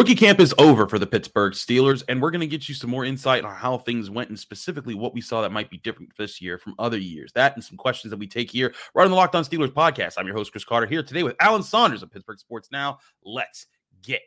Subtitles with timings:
[0.00, 2.88] Rookie camp is over for the Pittsburgh Steelers, and we're going to get you some
[2.88, 6.16] more insight on how things went and specifically what we saw that might be different
[6.16, 7.32] this year from other years.
[7.34, 10.14] That and some questions that we take here right on the Locked On Steelers podcast.
[10.16, 13.00] I'm your host, Chris Carter, here today with Alan Saunders of Pittsburgh Sports Now.
[13.22, 13.66] Let's
[14.02, 14.22] get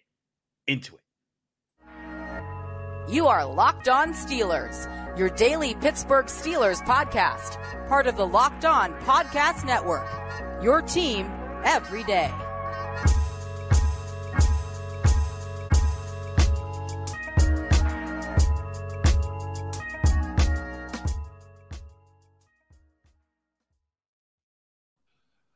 [0.68, 1.02] into it.
[3.12, 8.94] You are Locked On Steelers, your daily Pittsburgh Steelers podcast, part of the Locked On
[9.00, 10.08] Podcast Network.
[10.62, 11.32] Your team
[11.64, 12.32] every day.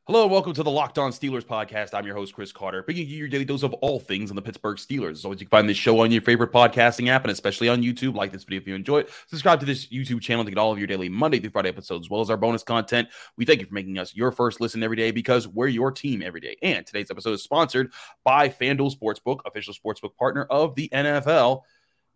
[0.08, 1.90] Hello, welcome to the Locked On Steelers podcast.
[1.94, 4.42] I'm your host, Chris Carter, bringing you your daily dose of all things on the
[4.42, 5.12] Pittsburgh Steelers.
[5.12, 7.84] As always, you can find this show on your favorite podcasting app and especially on
[7.84, 8.16] YouTube.
[8.16, 9.10] Like this video if you enjoy it.
[9.28, 12.08] Subscribe to this YouTube channel to get all of your daily Monday through Friday episodes,
[12.08, 13.10] as well as our bonus content.
[13.36, 16.22] We thank you for making us your first listen every day because we're your team
[16.22, 16.56] every day.
[16.62, 17.92] And today's episode is sponsored
[18.24, 21.64] by FanDuel Sportsbook, official sportsbook partner of the NFL.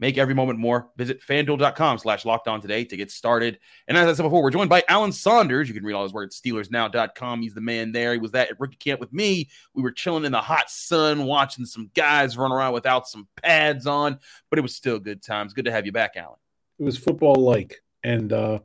[0.01, 0.89] Make every moment more.
[0.97, 3.59] Visit fanduel.com slash locked on today to get started.
[3.87, 5.67] And as I said before, we're joined by Alan Saunders.
[5.67, 7.43] You can read all his work at SteelersNow.com.
[7.43, 8.11] He's the man there.
[8.13, 9.47] He was that at rookie camp with me.
[9.75, 13.85] We were chilling in the hot sun, watching some guys run around without some pads
[13.85, 14.17] on,
[14.49, 15.53] but it was still good times.
[15.53, 16.39] Good to have you back, Alan.
[16.79, 18.59] It was football like, and uh,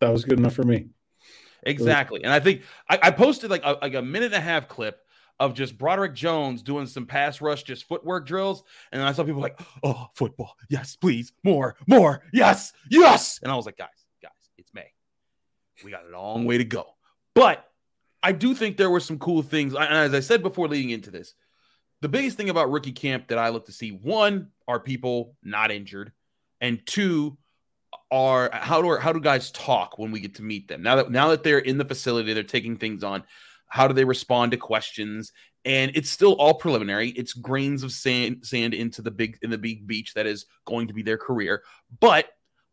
[0.00, 0.86] that was good enough for me.
[1.62, 2.24] Exactly.
[2.24, 4.98] And I think I, I posted like a, like a minute and a half clip
[5.40, 8.62] of just Broderick Jones doing some pass rush, just footwork drills.
[8.92, 10.54] And I saw people like, oh, football.
[10.68, 11.32] Yes, please.
[11.42, 12.22] More, more.
[12.32, 13.40] Yes, yes.
[13.42, 13.88] And I was like, guys,
[14.22, 14.92] guys, it's May.
[15.82, 16.84] We got a long way to go.
[17.34, 17.66] But
[18.22, 19.74] I do think there were some cool things.
[19.74, 21.34] And as I said before leading into this,
[22.02, 25.70] the biggest thing about rookie camp that I look to see one, are people not
[25.70, 26.12] injured?
[26.60, 27.38] And two,
[28.10, 31.10] are how do how do guys talk when we get to meet them now that
[31.10, 33.22] now that they're in the facility they're taking things on
[33.70, 35.32] how do they respond to questions?
[35.64, 37.10] And it's still all preliminary.
[37.10, 40.88] It's grains of sand, sand into the big in the big beach that is going
[40.88, 41.62] to be their career.
[42.00, 42.26] But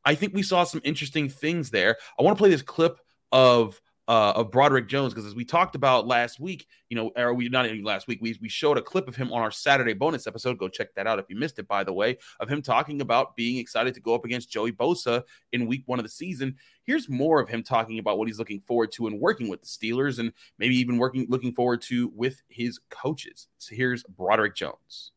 [0.04, 1.98] I think we saw some interesting things there.
[2.20, 3.00] I want to play this clip
[3.32, 7.34] of uh, of Broderick Jones because as we talked about last week, you know, or
[7.34, 9.94] we not even last week, we we showed a clip of him on our Saturday
[9.94, 10.58] bonus episode.
[10.58, 11.68] Go check that out if you missed it.
[11.68, 15.24] By the way, of him talking about being excited to go up against Joey Bosa
[15.52, 16.56] in Week One of the season.
[16.84, 19.68] Here's more of him talking about what he's looking forward to and working with the
[19.68, 23.48] Steelers, and maybe even working looking forward to with his coaches.
[23.58, 25.12] So here's Broderick Jones.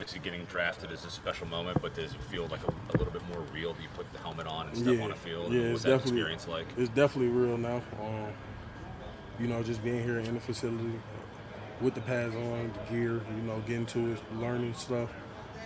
[0.00, 3.12] Obviously, getting drafted is a special moment, but does it feel like a, a little
[3.12, 3.74] bit more real?
[3.74, 5.04] Do you put the helmet on and step yeah.
[5.04, 5.52] on a field?
[5.52, 6.66] Yeah, What's it's that definitely experience like?
[6.78, 7.82] It's definitely real now.
[8.02, 8.32] Um,
[9.38, 10.98] you know, just being here in the facility
[11.82, 15.10] with the pads on, the gear, you know, getting to it, learning stuff,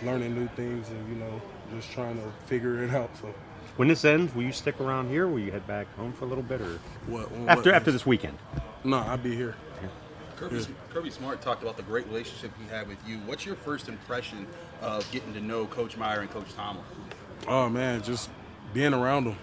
[0.03, 1.41] learning new things, and you know,
[1.73, 3.15] just trying to figure it out.
[3.15, 3.33] So,
[3.77, 5.27] When this ends, will you stick around here?
[5.27, 7.89] Or will you head back home for a little bit, or what after what- after
[7.89, 8.37] this weekend?
[8.83, 9.55] No, I'll be here.
[10.37, 13.17] Kirby, Kirby Smart talked about the great relationship he had with you.
[13.19, 14.47] What's your first impression
[14.81, 16.83] of getting to know Coach Meyer and Coach Tomlin?
[17.47, 18.29] Oh man, just
[18.73, 19.37] being around them.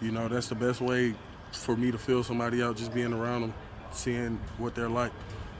[0.00, 1.14] You know, that's the best way
[1.52, 2.76] for me to feel somebody out.
[2.76, 3.54] Just being around them,
[3.92, 5.12] seeing what they're like.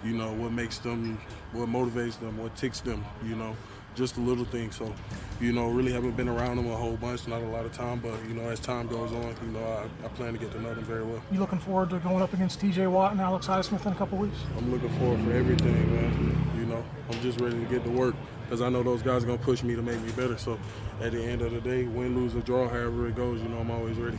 [0.03, 1.19] You know, what makes them,
[1.53, 3.05] what motivates them, what ticks them.
[3.25, 3.57] You know,
[3.95, 4.77] just the little things.
[4.77, 4.93] So,
[5.41, 8.01] you know, really haven't been around them a whole bunch, not a lot of time.
[8.01, 10.61] But you know, as time goes on, you know, I, I plan to get to
[10.61, 11.23] know them very well.
[11.31, 12.87] You looking forward to going up against T.J.
[12.87, 14.37] Watt and Alex Highsmith in a couple weeks?
[14.57, 16.53] I'm looking forward for everything, man.
[16.57, 19.27] You know, I'm just ready to get to work because I know those guys are
[19.27, 20.39] gonna push me to make me better.
[20.39, 20.59] So,
[21.01, 23.59] at the end of the day, win, lose, or draw, however it goes, you know,
[23.59, 24.19] I'm always ready.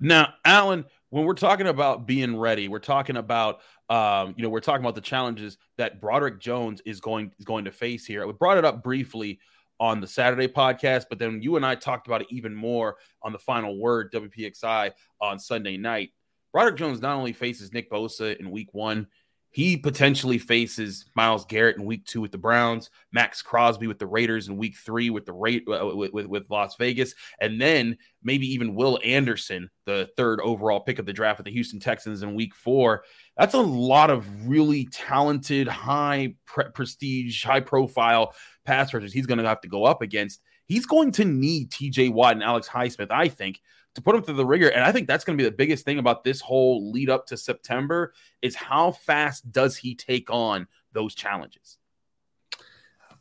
[0.00, 3.60] Now, Alan, when we're talking about being ready, we're talking about
[3.90, 7.66] um, you know, we're talking about the challenges that Broderick Jones is going is going
[7.66, 8.26] to face here.
[8.26, 9.40] We brought it up briefly
[9.78, 13.32] on the Saturday podcast, but then you and I talked about it even more on
[13.32, 16.10] the final word WPXI on Sunday night.
[16.52, 19.06] Broderick Jones not only faces Nick Bosa in week one,
[19.50, 24.06] he potentially faces Myles Garrett in week two with the Browns, Maxx Crosby with the
[24.06, 27.96] Raiders in week three with the rate uh, with, with, with Las Vegas, and then
[28.22, 32.22] maybe even Will Anderson, the third overall pick of the draft with the Houston Texans
[32.22, 33.04] in week four.
[33.36, 38.34] That's a lot of really talented, high pre- prestige, high profile
[38.64, 40.42] pass rushers he's going to have to go up against.
[40.68, 43.62] He's going to need TJ Watt and Alex Highsmith, I think,
[43.94, 44.68] to put him through the ringer.
[44.68, 47.26] And I think that's going to be the biggest thing about this whole lead up
[47.28, 48.12] to September
[48.42, 51.78] is how fast does he take on those challenges?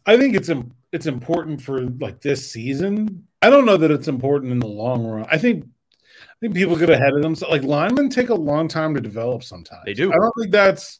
[0.05, 0.49] I think it's
[0.91, 3.27] it's important for like this season.
[3.41, 5.25] I don't know that it's important in the long run.
[5.31, 7.51] I think I think people get ahead of themselves.
[7.51, 9.43] Like linemen take a long time to develop.
[9.43, 10.11] Sometimes They do.
[10.11, 10.99] I don't think that's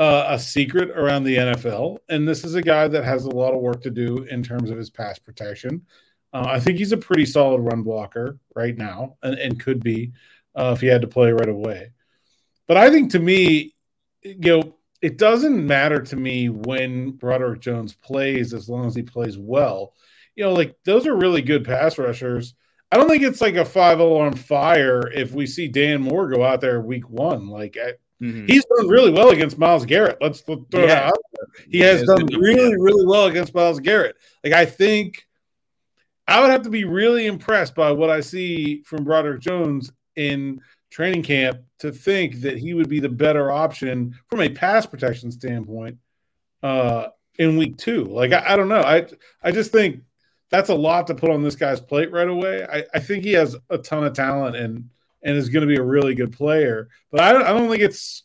[0.00, 1.98] uh, a secret around the NFL.
[2.08, 4.70] And this is a guy that has a lot of work to do in terms
[4.70, 5.82] of his pass protection.
[6.32, 10.12] Uh, I think he's a pretty solid run blocker right now, and, and could be
[10.56, 11.90] uh, if he had to play right away.
[12.66, 13.74] But I think to me,
[14.22, 19.02] you know, it doesn't matter to me when Broderick Jones plays as long as he
[19.02, 19.92] plays well.
[20.34, 22.54] You know, like those are really good pass rushers.
[22.90, 26.42] I don't think it's like a five alarm fire if we see Dan Moore go
[26.42, 27.48] out there week one.
[27.48, 28.48] Like I, Mhm.
[28.48, 30.18] he's done really well against Myles Garrett.
[30.20, 31.64] Let's throw that out there.
[31.70, 34.16] He He has has done really, really well against Myles Garrett.
[34.44, 35.26] Like I think
[36.28, 40.60] I would have to be really impressed by what I see from Broderick Jones in
[40.90, 45.30] training camp to think that he would be the better option from a pass protection
[45.30, 45.96] standpoint
[46.62, 47.06] uh,
[47.38, 48.04] in week two.
[48.04, 48.82] Like I, I don't know.
[48.82, 49.06] I
[49.42, 50.02] I just think
[50.50, 52.66] that's a lot to put on this guy's plate right away.
[52.70, 54.90] I, I think he has a ton of talent and
[55.22, 56.88] and is going to be a really good player.
[57.10, 58.24] But I don't, I don't think it's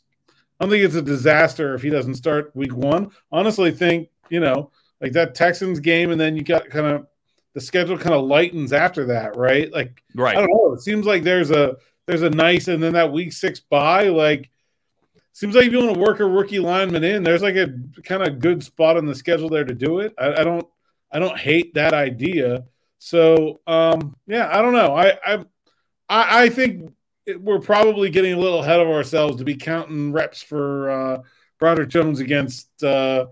[0.60, 3.12] I don't think it's a disaster if he doesn't start week one.
[3.32, 4.72] Honestly, think you know
[5.02, 7.08] like that Texans game, and then you got kind of
[7.54, 9.72] the schedule kind of lightens after that, right?
[9.72, 10.38] Like Right.
[10.38, 10.74] I don't know.
[10.74, 11.76] It seems like there's a
[12.06, 14.50] there's a nice and then that week six bye like
[15.34, 18.26] seems like if you want to work a rookie lineman in, there's like a kind
[18.26, 20.14] of good spot on the schedule there to do it.
[20.18, 20.68] I, I don't
[21.12, 22.66] I don't hate that idea.
[23.00, 24.96] So um yeah, I don't know.
[24.96, 25.46] I I
[26.10, 26.94] I, I think
[27.38, 31.18] we're probably getting a little ahead of ourselves to be counting reps for uh
[31.60, 33.28] Broderick Jones against uh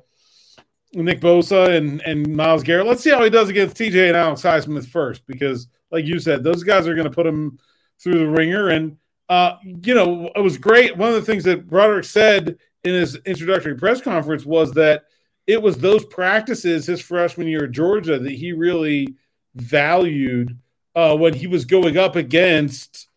[0.94, 2.86] Nick Bosa and, and Myles Garrett.
[2.86, 6.44] Let's see how he does against TJ and Alex Highsmith first, because like you said,
[6.44, 7.58] those guys are going to put him
[8.00, 8.70] through the ringer.
[8.70, 8.98] And
[9.30, 10.96] uh, you know, it was great.
[10.96, 15.04] One of the things that Broderick said in his introductory press conference was that
[15.48, 19.16] it was those practices his freshman year at Georgia that he really
[19.56, 20.58] valued
[20.95, 23.07] uh, when he was going up against,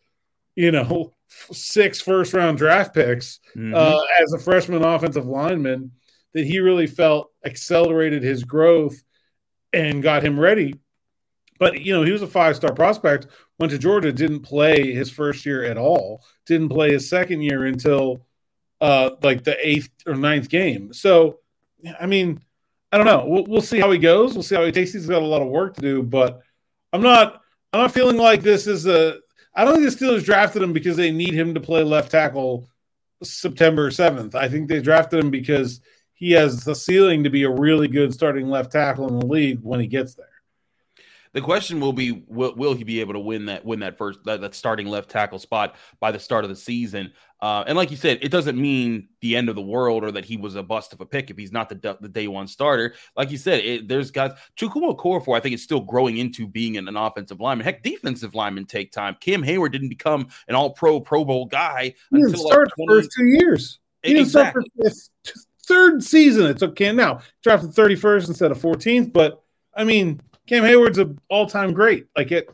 [0.55, 1.13] you know,
[1.53, 3.75] six first round draft picks Mhm.
[3.75, 5.91] uh, as a freshman offensive lineman
[6.33, 9.03] that he really felt accelerated his growth
[9.73, 10.75] and got him ready.
[11.59, 13.27] But you know, he was a five star prospect.
[13.59, 16.23] Went to Georgia, didn't play his first year at all.
[16.47, 18.27] Didn't play his second year until
[18.81, 20.93] uh, like the eighth or ninth game.
[20.93, 21.41] So,
[21.99, 22.43] I mean,
[22.93, 23.25] I don't know.
[23.27, 24.35] We'll, we'll see how he goes.
[24.35, 24.93] We'll see how he takes.
[24.93, 26.43] He's got a lot of work to do, but
[26.93, 27.41] I'm not.
[27.73, 29.19] I'm not feeling like this is a.
[29.55, 32.69] I don't think the Steelers drafted him because they need him to play left tackle
[33.23, 34.35] September 7th.
[34.35, 35.81] I think they drafted him because
[36.13, 39.61] he has the ceiling to be a really good starting left tackle in the league
[39.63, 40.26] when he gets there.
[41.37, 44.21] The question will be: Will, will he be able to win that win that first
[44.25, 47.13] that, that starting left tackle spot by the start of the season?
[47.43, 50.25] Uh, and like you said, it doesn't mean the end of the world or that
[50.25, 52.95] he was a bust of a pick if he's not the the day one starter.
[53.19, 54.33] Like you said, it, there's guys.
[54.59, 57.67] Chukwuma Okorafor, I think, is still growing into being an, an offensive lineman.
[57.67, 59.15] Heck, defensive linemen take time.
[59.21, 62.77] Cam Heyward didn't become an All Pro Pro Bowl guy He didn't until start like
[62.79, 63.79] the 20 first two years.
[64.03, 64.63] He didn't start for
[65.67, 66.47] third season.
[66.47, 69.13] It took Cam now drafted 31st instead of 14th.
[69.13, 69.43] But
[69.75, 72.07] I mean, Cam Heyward's an all time great.
[72.17, 72.49] Like it,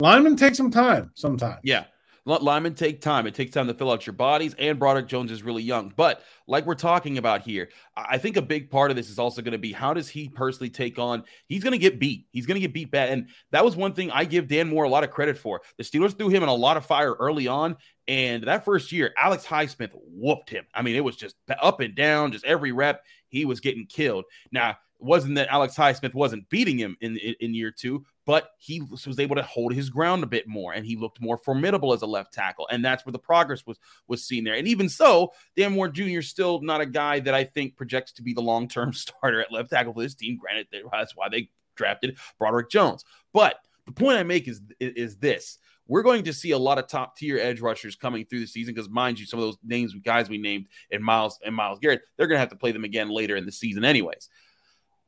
[0.00, 1.60] linemen take some time sometimes.
[1.62, 1.84] Yeah.
[2.26, 3.26] Linemen take time.
[3.26, 5.92] It takes time to fill out your bodies, and Broderick Jones is really young.
[5.96, 9.40] But like we're talking about here, I think a big part of this is also
[9.40, 11.24] going to be how does he personally take on?
[11.46, 12.26] He's going to get beat.
[12.30, 14.84] He's going to get beat bad, and that was one thing I give Dan Moore
[14.84, 15.62] a lot of credit for.
[15.78, 19.12] The Steelers threw him in a lot of fire early on, and that first year,
[19.18, 20.66] Alex Highsmith whooped him.
[20.74, 24.26] I mean, it was just up and down, just every rep he was getting killed.
[24.52, 28.80] Now, wasn't that Alex Highsmith wasn't beating him in, in in year two, but he
[28.80, 32.02] was able to hold his ground a bit more, and he looked more formidable as
[32.02, 34.54] a left tackle, and that's where the progress was was seen there.
[34.54, 36.20] And even so, Dan Moore Jr.
[36.20, 39.52] still not a guy that I think projects to be the long term starter at
[39.52, 40.38] left tackle for this team.
[40.38, 45.58] Granted, that's why they drafted Broderick Jones, but the point I make is is this:
[45.90, 48.72] we're going to see a lot of top tier edge rushers coming through the season
[48.72, 52.02] because, mind you, some of those names guys we named and Myles and Myles Garrett,
[52.16, 54.28] they're going to have to play them again later in the season, anyways.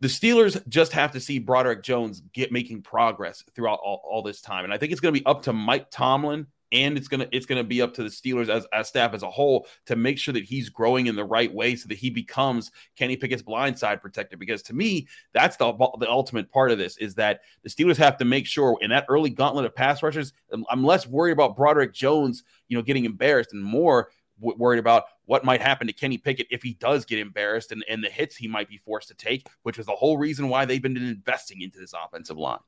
[0.03, 4.41] The Steelers just have to see Broderick Jones get making progress throughout all, all this
[4.41, 7.29] time, and I think it's going to be up to Mike Tomlin and it's gonna
[7.31, 10.19] it's gonna be up to the Steelers as, as staff as a whole to make
[10.19, 14.01] sure that he's growing in the right way so that he becomes Kenny Pickett's blindside
[14.01, 14.37] protector.
[14.37, 18.17] Because to me, that's the the ultimate part of this is that the Steelers have
[18.17, 20.33] to make sure in that early gauntlet of pass rushers.
[20.51, 24.09] I'm, I'm less worried about Broderick Jones, you know, getting embarrassed, and more
[24.43, 27.85] w- worried about what might happen to Kenny Pickett if he does get embarrassed and,
[27.89, 30.65] and the hits he might be forced to take, which was the whole reason why
[30.65, 32.59] they've been investing into this offensive line.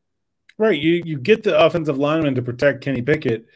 [0.57, 0.81] Right.
[0.81, 3.47] You you get the offensive lineman to protect Kenny Pickett.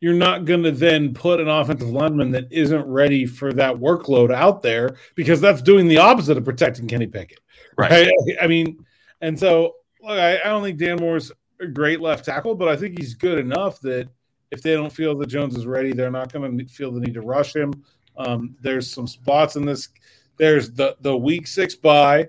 [0.00, 4.32] You're not going to then put an offensive lineman that isn't ready for that workload
[4.32, 7.40] out there because that's doing the opposite of protecting Kenny Pickett.
[7.78, 8.08] Right.
[8.08, 8.84] I, I mean,
[9.20, 12.76] and so look, I, I don't think Dan Moore's a great left tackle, but I
[12.76, 14.08] think he's good enough that
[14.56, 17.12] if they don't feel that Jones is ready, they're not going to feel the need
[17.12, 17.74] to rush him.
[18.16, 19.90] Um, there's some spots in this.
[20.38, 22.28] There's the the week six bye.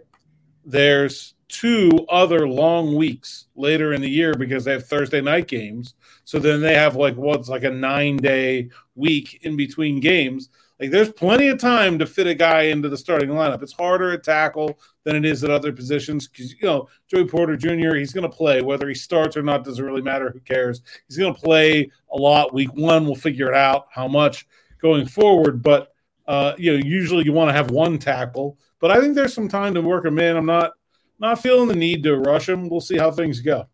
[0.65, 5.93] There's two other long weeks later in the year because they have Thursday night games.
[6.25, 10.49] So then they have like what's like a nine day week in between games.
[10.79, 13.63] Like there's plenty of time to fit a guy into the starting lineup.
[13.63, 17.57] It's harder at tackle than it is at other positions because you know Joey Porter
[17.57, 17.95] Jr.
[17.95, 20.29] He's going to play whether he starts or not doesn't really matter.
[20.29, 20.81] Who cares?
[21.07, 22.53] He's going to play a lot.
[22.53, 24.47] Week one, we'll figure it out how much
[24.79, 25.63] going forward.
[25.63, 25.93] But
[26.27, 28.57] uh, you know, usually you want to have one tackle.
[28.79, 30.37] But I think there's some time to work him in.
[30.37, 30.73] I'm not
[31.19, 32.69] not feeling the need to rush him.
[32.69, 33.65] We'll see how things go.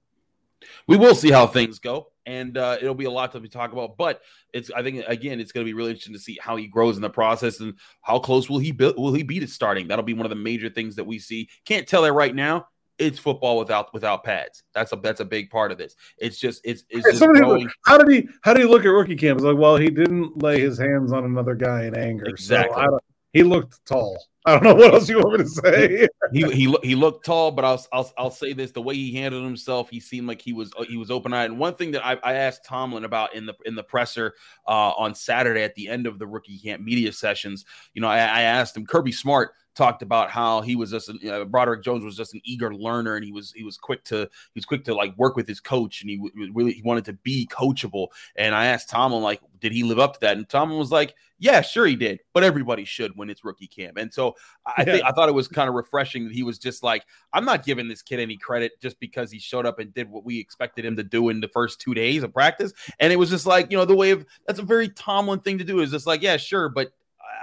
[0.87, 3.73] We will see how things go and uh, it'll be a lot to be talk
[3.73, 3.97] about.
[3.97, 4.21] But
[4.53, 6.95] it's I think again it's going to be really interesting to see how he grows
[6.95, 9.87] in the process and how close will he be, will he be to starting.
[9.87, 11.49] That'll be one of the major things that we see.
[11.65, 12.67] Can't tell that right now.
[12.99, 14.63] It's football without without pads.
[14.73, 15.95] That's a that's a big part of this.
[16.19, 17.69] It's just it's it's just growing.
[17.85, 19.37] how did he how did he look at rookie camp?
[19.37, 22.25] It's like well he didn't lay his hands on another guy in anger.
[22.25, 22.83] Exactly.
[22.83, 22.99] So
[23.33, 24.23] he looked tall.
[24.45, 26.07] I don't know what else you want me to say.
[26.33, 29.45] he he he looked tall, but I'll I'll I'll say this: the way he handled
[29.45, 31.49] himself, he seemed like he was he was open eyed.
[31.51, 34.33] And one thing that I, I asked Tomlin about in the in the presser
[34.67, 38.17] uh, on Saturday at the end of the rookie camp media sessions, you know, I,
[38.17, 42.15] I asked him Kirby Smart talked about how he was just know, Broderick Jones was
[42.15, 44.93] just an eager learner and he was he was quick to he was quick to
[44.93, 48.07] like work with his coach and he w- really he wanted to be coachable.
[48.35, 50.37] And I asked Tomlin like, did he live up to that?
[50.37, 53.97] And Tomlin was like, yeah, sure he did, but everybody should when it's rookie camp.
[53.97, 54.32] And so
[54.65, 54.83] I yeah.
[54.85, 57.65] think I thought it was kind of refreshing that he was just like, I'm not
[57.65, 60.85] giving this kid any credit just because he showed up and did what we expected
[60.85, 62.73] him to do in the first two days of practice.
[62.99, 65.57] And it was just like, you know, the way of that's a very Tomlin thing
[65.57, 66.91] to do is just like, yeah, sure, but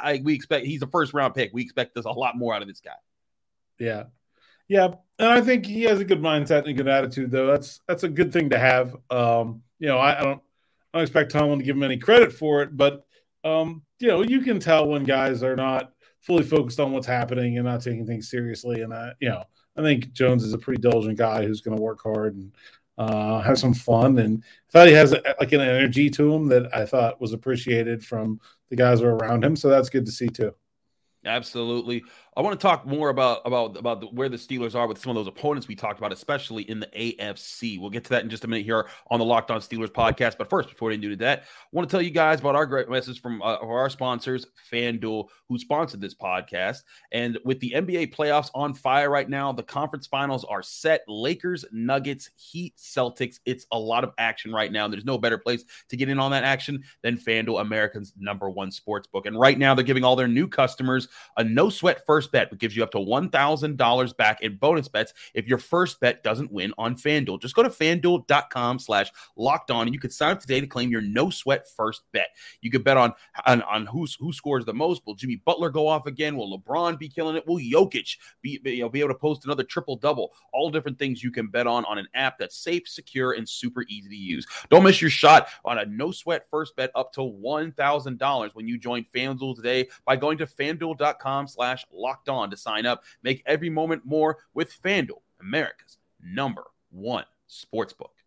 [0.02, 1.50] I we expect he's a first round pick.
[1.52, 2.92] We expect there's a lot more out of this guy.
[3.78, 4.04] Yeah.
[4.68, 4.94] Yeah.
[5.18, 7.47] And I think he has a good mindset and a good attitude, though.
[7.47, 8.97] That's that's a good thing to have.
[9.11, 10.40] Um, you know, I, I don't
[10.92, 13.04] I don't expect Tomlin to give him any credit for it, but
[13.44, 17.57] um, you know, you can tell when guys are not fully focused on what's happening
[17.57, 18.83] and not taking things seriously.
[18.83, 19.45] And I, you know,
[19.77, 22.53] I think Jones is a pretty diligent guy who's going to work hard and
[22.99, 24.19] uh, have some fun.
[24.19, 27.33] And I thought he has a, like an energy to him that I thought was
[27.33, 29.57] appreciated from the guys who are around him.
[29.57, 30.55] So that's good to see too.
[31.25, 32.03] Absolutely.
[32.37, 35.11] I want to talk more about about about the, where the Steelers are with some
[35.11, 37.81] of those opponents we talked about, especially in the AFC.
[37.81, 40.39] We'll get to that in just a minute here on the Locked On Steelers podcast.
[40.39, 42.89] But first, before we do that, I want to tell you guys about our great
[42.89, 46.85] message from uh, our sponsors, FanDuel, who sponsored this podcast.
[47.11, 51.03] And with the NBA playoffs on fire right now, the conference finals are set.
[51.09, 53.41] Lakers, Nuggets, Heat, Celtics.
[53.45, 54.87] It's a lot of action right now.
[54.87, 58.71] There's no better place to get in on that action than FanDuel, America's number one
[58.71, 59.27] sports book.
[59.27, 62.61] And right now, they're giving all their new customers a no sweat first bet, which
[62.61, 66.73] gives you up to $1,000 back in bonus bets if your first bet doesn't win
[66.79, 67.41] on FanDuel.
[67.41, 70.91] Just go to fanduel.com slash locked on and you can sign up today to claim
[70.91, 72.29] your no sweat first bet.
[72.61, 73.12] You could bet on,
[73.47, 75.03] on, on who, who scores the most.
[75.07, 76.37] Will Jimmy Butler go off again?
[76.37, 77.47] Will LeBron be killing it?
[77.47, 80.33] Will Jokic be, be, you know, be able to post another triple double?
[80.53, 83.85] All different things you can bet on on an app that's safe, secure, and super
[83.89, 84.47] easy to use.
[84.69, 88.79] Don't miss your shot on a no sweat first bet up to $1,000 when you
[88.79, 93.05] join FanDuel today by going to fanduel.com slash locked locked on to sign up.
[93.23, 98.20] Make every moment more with FanDuel, America's number one sportsbook.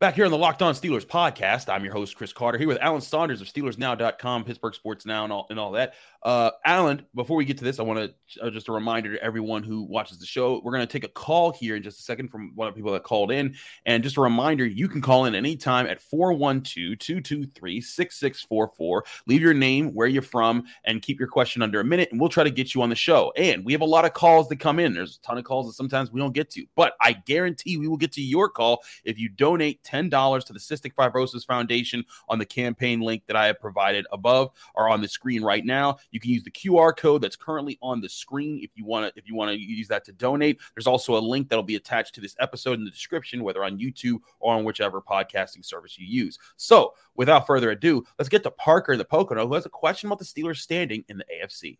[0.00, 2.78] Back here on the Locked On Steelers podcast, I'm your host, Chris Carter, here with
[2.78, 5.92] Alan Saunders of SteelersNow.com, Pittsburgh Sports Now, and all, and all that.
[6.22, 9.22] Uh, Alan, before we get to this, I want to uh, just a reminder to
[9.22, 10.58] everyone who watches the show.
[10.64, 12.78] We're going to take a call here in just a second from one of the
[12.78, 13.54] people that called in.
[13.84, 19.04] And just a reminder, you can call in anytime at 412 223 6644.
[19.26, 22.30] Leave your name, where you're from, and keep your question under a minute, and we'll
[22.30, 23.34] try to get you on the show.
[23.36, 24.94] And we have a lot of calls that come in.
[24.94, 27.86] There's a ton of calls that sometimes we don't get to, but I guarantee we
[27.86, 32.38] will get to your call if you donate $10 to the Cystic Fibrosis Foundation on
[32.38, 35.98] the campaign link that I have provided above or on the screen right now.
[36.10, 39.18] You can use the QR code that's currently on the screen if you want to
[39.18, 40.60] if you want to use that to donate.
[40.74, 43.78] There's also a link that'll be attached to this episode in the description, whether on
[43.78, 46.38] YouTube or on whichever podcasting service you use.
[46.56, 50.18] So, without further ado, let's get to Parker the Pocono, who has a question about
[50.18, 51.78] the Steelers standing in the AFC.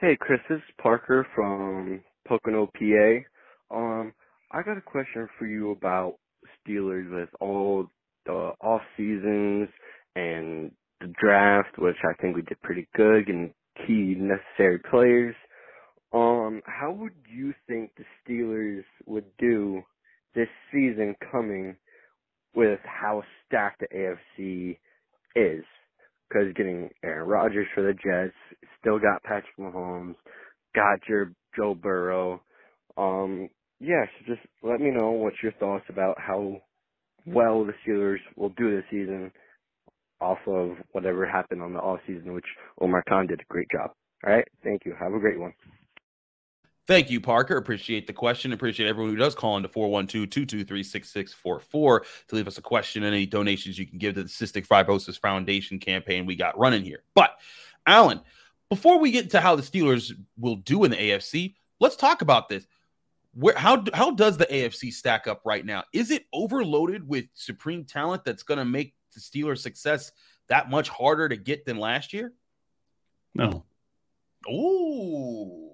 [0.00, 3.74] Hey, Chris, this is Parker from Pocono, PA.
[3.74, 4.12] Um,
[4.50, 6.16] I got a question for you about
[6.66, 7.86] Steelers with all
[8.26, 9.68] the off seasons
[10.16, 13.52] and the draft, which I think we did pretty good, and
[13.86, 15.34] key necessary players.
[16.12, 19.82] Um, how would you think the Steelers would do
[20.34, 21.76] this season coming
[22.54, 24.78] with how stacked the AFC
[25.34, 25.64] is?
[26.28, 28.34] Because getting Aaron Rodgers for the Jets,
[28.80, 30.14] still got Patrick Mahomes,
[30.74, 32.40] got your Joe Burrow.
[32.96, 33.50] Um,
[33.84, 36.60] yeah, so just let me know what's your thoughts about how
[37.26, 39.30] well the Steelers will do this season
[40.20, 42.46] off of whatever happened on the off season, which
[42.80, 43.90] Omar Khan did a great job.
[44.26, 44.94] All right, thank you.
[44.98, 45.52] Have a great one.
[46.86, 47.56] Thank you, Parker.
[47.56, 48.52] Appreciate the question.
[48.52, 53.14] Appreciate everyone who does call into 412 223 6644 to leave us a question and
[53.14, 57.02] any donations you can give to the Cystic Fibrosis Foundation campaign we got running here.
[57.14, 57.38] But,
[57.86, 58.20] Alan,
[58.68, 62.48] before we get to how the Steelers will do in the AFC, let's talk about
[62.48, 62.66] this.
[63.34, 65.84] Where how how does the AFC stack up right now?
[65.92, 70.12] Is it overloaded with supreme talent that's going to make the Steelers' success
[70.48, 72.32] that much harder to get than last year?
[73.34, 73.64] No.
[74.48, 75.70] Ooh.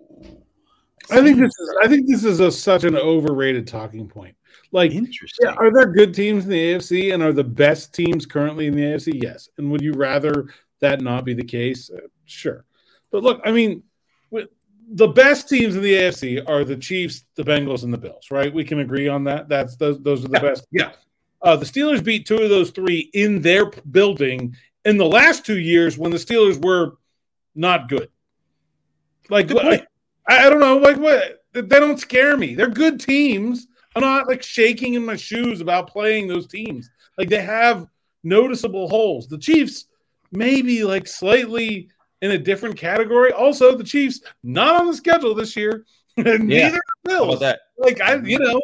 [1.10, 4.36] I think this is I think this is a, such an overrated talking point.
[4.72, 5.48] Like, interesting.
[5.48, 8.76] yeah, are there good teams in the AFC and are the best teams currently in
[8.76, 9.22] the AFC?
[9.22, 9.48] Yes.
[9.58, 10.48] And would you rather
[10.80, 11.90] that not be the case?
[11.90, 12.64] Uh, sure.
[13.10, 13.82] But look, I mean,
[14.92, 18.26] the best teams in the AFC are the Chiefs, the Bengals, and the Bills.
[18.30, 18.52] Right?
[18.52, 19.48] We can agree on that.
[19.48, 20.00] That's those.
[20.00, 20.66] Those are the Yeah, best.
[20.70, 20.92] yeah.
[21.42, 24.54] Uh, the Steelers beat two of those three in their building
[24.84, 26.96] in the last two years when the Steelers were
[27.54, 28.08] not good.
[29.28, 29.50] Like.
[29.54, 29.86] I,
[30.28, 32.54] I don't know, like what they don't scare me.
[32.54, 33.66] They're good teams.
[33.96, 36.88] I'm not like shaking in my shoes about playing those teams.
[37.18, 37.88] Like they have
[38.22, 39.26] noticeable holes.
[39.26, 39.86] The Chiefs
[40.30, 41.88] maybe like slightly
[42.22, 43.32] in a different category.
[43.32, 45.84] Also, the Chiefs not on the schedule this year,
[46.16, 46.68] and Yeah.
[46.68, 47.40] neither Bills.
[47.40, 47.60] that?
[47.78, 48.60] Like I, you know,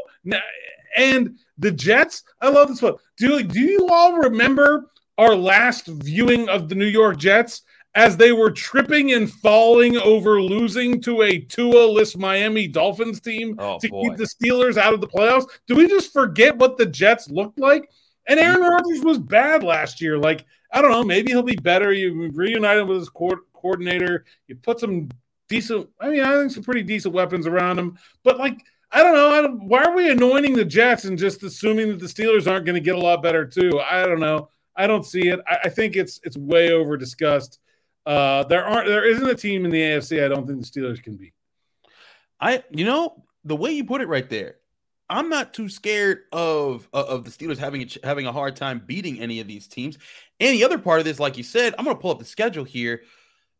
[0.96, 2.22] and the Jets.
[2.40, 2.94] I love this one.
[3.16, 7.62] Do do you all remember our last viewing of the New York Jets
[7.94, 13.78] as they were tripping and falling over losing to a Tua-less Miami Dolphins team Oh,
[13.78, 14.02] to boy.
[14.02, 15.46] keep the Steelers out of the playoffs?
[15.66, 17.88] Do we just forget what the Jets looked like?
[18.28, 18.68] And Aaron mm.
[18.68, 20.18] Rodgers was bad last year.
[20.18, 21.92] Like I don't know, maybe he'll be better.
[21.92, 24.24] You reunite him with his co- coordinator.
[24.48, 25.08] You put some
[25.48, 25.88] decent.
[26.00, 27.98] I mean, I think some pretty decent weapons around him.
[28.24, 29.30] But like, I don't know.
[29.30, 32.66] I don't, why are we anointing the Jets and just assuming that the Steelers aren't
[32.66, 33.80] going to get a lot better too?
[33.80, 34.48] I don't know.
[34.76, 35.40] I don't see it.
[35.48, 37.58] I, I think it's it's way over discussed.
[38.04, 41.02] Uh, there aren't there isn't a team in the AFC I don't think the Steelers
[41.02, 41.32] can beat.
[42.40, 44.56] I, you know, the way you put it right there,
[45.08, 48.82] I'm not too scared of of of the Steelers having a, having a hard time
[48.84, 49.98] beating any of these teams.
[50.40, 52.24] And the other part of this, like you said, I'm going to pull up the
[52.24, 53.02] schedule here.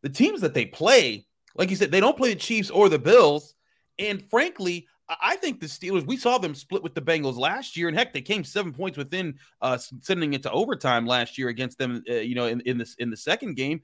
[0.02, 2.98] The teams that they play, like you said, they don't play the Chiefs or the
[2.98, 3.54] Bills.
[3.98, 7.76] And frankly, I I think the Steelers, we saw them split with the Bengals last
[7.76, 11.48] year, and heck, they came seven points within uh, sending it to overtime last year
[11.48, 12.02] against them.
[12.08, 13.80] Uh, you know, in, in this in the second game,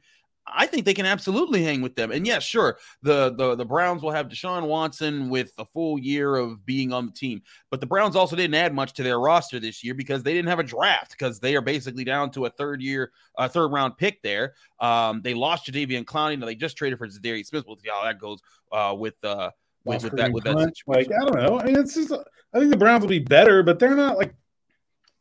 [0.46, 2.11] I think they can absolutely hang with them.
[2.11, 6.37] And yeah, sure, the the the Browns will have Deshaun Watson with a full year
[6.37, 9.61] of being on the team, but the Browns also didn't add much to their roster
[9.61, 12.50] this year because they didn't have a draft because they are basically down to a
[12.50, 14.55] third year, uh, third round pick there.
[14.81, 17.64] Um, they lost Jadeveon Clowney, now they just traded for Za'Darius Smith.
[17.66, 18.40] We'll see how that goes
[18.72, 19.50] uh, with uh,
[19.85, 21.11] with, with that with that Like.
[21.12, 21.61] I don't know.
[21.61, 24.35] I mean, it's just I think the Browns will be better, but they're not like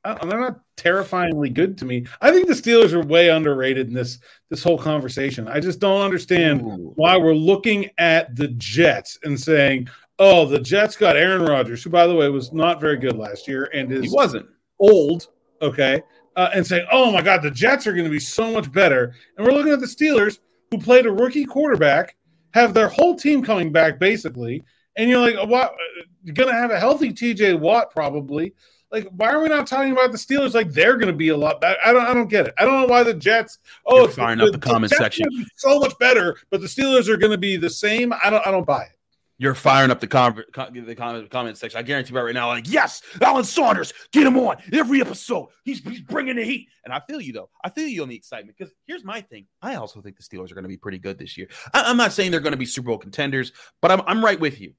[0.04, 2.06] they're not terrifyingly good to me.
[2.22, 5.48] I think the Steelers are way underrated in this this whole conversation.
[5.48, 6.94] I just don't understand Ooh.
[6.96, 9.88] why we're looking at the Jets and saying,
[10.20, 13.48] "Oh, the Jets got Aaron Rodgers, who by the way was not very good last
[13.48, 14.48] year and He wasn't.
[14.80, 15.28] old."
[15.62, 16.02] Okay,
[16.36, 19.14] uh, and saying, "Oh my God, the Jets are going to be so much better,"
[19.38, 20.40] and we're looking at the Steelers,
[20.72, 22.16] who played a rookie quarterback,
[22.54, 24.64] have their whole team coming back basically,
[24.98, 25.76] and you're like, "What?
[26.24, 27.54] You're going to have a healthy T.J.
[27.56, 28.56] Watt probably."
[28.92, 31.38] Like, why are we not talking about the Steelers like they're going to be a
[31.38, 31.78] lot better?
[31.86, 32.54] I don't, I don't get it.
[32.58, 33.60] I don't know why the Jets.
[33.86, 35.28] Oh, You're it's- firing up the comment section.
[35.56, 38.14] so much better, but the Steelers are going to be the same.
[38.24, 38.90] I don't, I don't buy it.
[39.38, 41.80] You're firing up the con- the comment, comment section.
[41.80, 45.48] I guarantee you right now, like, yes, Alan Saunders, get him on every episode.
[45.64, 46.68] He's, he's bringing the heat.
[46.86, 47.50] And I feel you, though.
[47.64, 49.48] I feel you on the excitement because here's my thing.
[49.60, 51.48] I also think the Steelers are going to be pretty good this year.
[51.74, 53.52] I, I'm not saying they're going to be Super Bowl contenders,
[53.82, 54.74] but I'm, I'm right with you.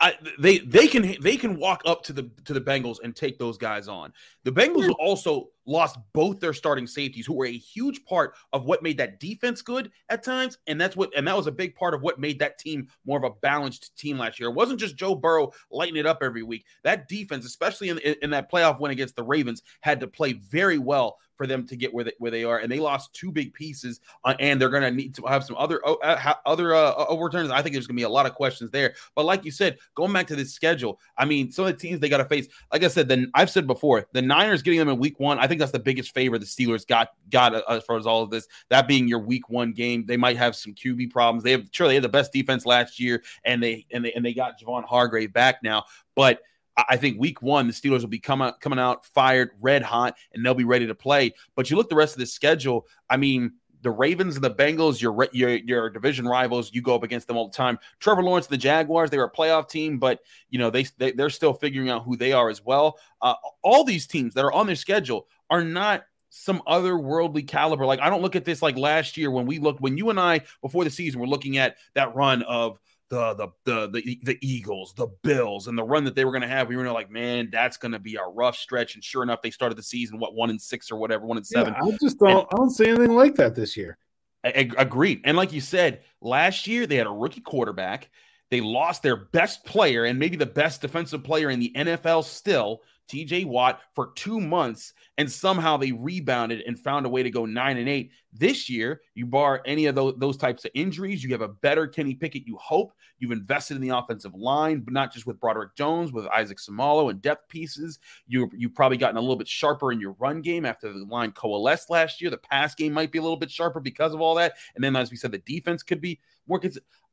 [0.00, 3.36] I, they they can they can walk up to the to the Bengals and take
[3.36, 4.12] those guys on.
[4.44, 8.82] The Bengals also lost both their starting safeties, who were a huge part of what
[8.82, 11.94] made that defense good at times, and that's what and that was a big part
[11.94, 14.50] of what made that team more of a balanced team last year.
[14.50, 16.64] It wasn't just Joe Burrow lighting it up every week.
[16.84, 20.34] That defense, especially in in, in that playoff win against the Ravens, had to play
[20.34, 23.32] very well for them to get where they, where they are, and they lost two
[23.32, 26.74] big pieces, uh, and they're going to need to have some other uh, uh, other
[26.74, 27.50] uh, overturns.
[27.50, 28.94] I think there's going to be a lot of questions there.
[29.14, 32.00] But like you said, going back to this schedule, I mean, some of the teams
[32.00, 32.48] they got to face.
[32.72, 35.38] Like I said, then I've said before, the Niners getting them in Week One.
[35.38, 38.22] I think that's the biggest favor the Steelers got got uh, as far as all
[38.22, 38.48] of this.
[38.68, 41.44] That being your Week One game, they might have some QB problems.
[41.44, 44.24] They have sure they had the best defense last year, and they and they and
[44.24, 46.40] they got Javon Hargrave back now, but.
[46.88, 50.16] I- think week one, the Steelers will be coming out, coming out fired, red hot,
[50.32, 51.34] and they'll be ready to play.
[51.54, 52.86] But you look the rest of the schedule.
[53.08, 57.02] I mean, the Ravens and the Bengals, your your your division rivals, you go up
[57.02, 57.78] against them all the time.
[58.00, 61.30] Trevor Lawrence, the Jaguars, they were a playoff team, but you know they, they they're
[61.30, 62.98] still figuring out who they are as well.
[63.22, 67.86] Uh, all these teams that are on their schedule are not some other worldly caliber.
[67.86, 70.20] Like I don't look at this like last year when we looked when you and
[70.20, 72.78] I before the season were looking at that run of
[73.10, 76.42] the the the the, the Eagles, the Bills, and the run that they were going
[76.42, 76.68] to have.
[76.68, 78.94] We were like, man, that's going to be a rough stretch.
[78.94, 81.46] And sure enough, they started the season what one and six or whatever, one and
[81.46, 81.74] seven.
[81.74, 82.30] Yeah, I just don't.
[82.30, 83.96] And, I don't see anything like that this year.
[84.44, 85.22] i Agreed.
[85.24, 88.10] And like you said, last year they had a rookie quarterback.
[88.50, 92.82] They lost their best player and maybe the best defensive player in the NFL still,
[93.08, 94.92] TJ Watt, for two months.
[95.16, 98.10] And somehow they rebounded and found a way to go nine and eight.
[98.32, 101.24] This year, you bar any of those, those types of injuries.
[101.24, 102.92] You have a better Kenny Pickett, you hope.
[103.18, 107.10] You've invested in the offensive line, but not just with Broderick Jones, with Isaac Seumalo
[107.10, 107.98] and depth pieces.
[108.26, 111.32] You, you've probably gotten a little bit sharper in your run game after the line
[111.32, 112.30] coalesced last year.
[112.30, 114.54] The pass game might be a little bit sharper because of all that.
[114.74, 116.60] And then, as we said, the defense could be more.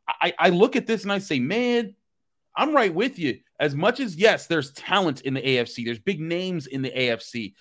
[0.08, 1.96] I, I look at this and I say, man,
[2.58, 3.40] I'm right with you.
[3.60, 7.54] As much as yes, there's talent in the AFC, there's big names in the AFC.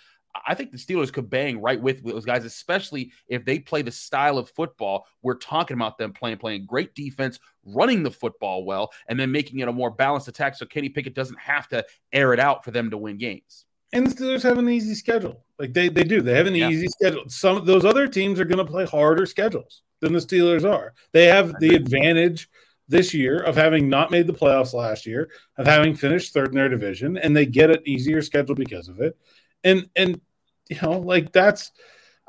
[0.47, 3.93] I think the Steelers could bang right with those guys, especially if they play the
[3.93, 8.91] style of football we're talking about them playing, playing great defense, running the football well,
[9.09, 12.33] and then making it a more balanced attack so Kenny Pickett doesn't have to air
[12.33, 13.67] it out for them to win games.
[13.93, 15.45] And the Steelers have an easy schedule.
[15.59, 16.21] Like they, they do.
[16.21, 16.69] They have an yeah.
[16.69, 17.29] easy schedule.
[17.29, 20.95] Some of those other teams are going to play harder schedules than the Steelers are.
[21.13, 22.49] They have the advantage
[22.89, 26.55] this year of having not made the playoffs last year, of having finished third in
[26.55, 29.17] their division, and they get an easier schedule because of it.
[29.63, 30.21] And and
[30.69, 31.73] you know, like that's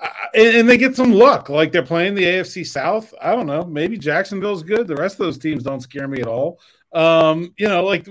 [0.01, 1.49] uh, and, and, they get some luck.
[1.49, 3.13] Like they're playing the AFC South.
[3.21, 3.63] I don't know.
[3.63, 4.87] Maybe Jacksonville's good.
[4.87, 6.59] The rest of those teams don't scare me at all.
[6.91, 8.07] Um, you know, like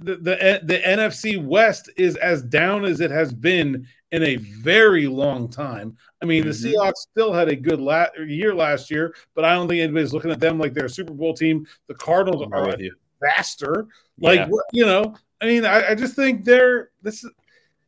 [0.00, 5.06] the, the the NFC West is as down as it has been in a very
[5.06, 5.96] long time.
[6.22, 6.50] I mean, mm-hmm.
[6.50, 10.12] the Seahawks still had a good la- year last year, but I don't think anybody's
[10.12, 11.66] looking at them like they're a Super Bowl team.
[11.86, 13.86] The Cardinals are a disaster.
[14.18, 14.48] Like, yeah.
[14.72, 17.24] you know, I mean, I, I, just think they're this.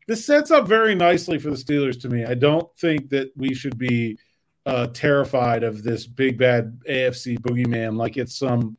[0.09, 2.25] This sets up very nicely for the Steelers to me.
[2.25, 4.19] I don't think that we should be
[4.67, 8.77] uh, terrified of this big bad AFC boogeyman like it's some